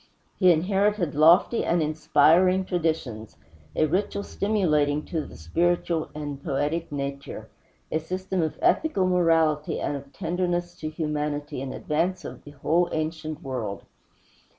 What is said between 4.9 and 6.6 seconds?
to the spiritual and